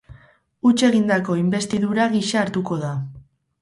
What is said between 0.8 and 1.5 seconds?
egindako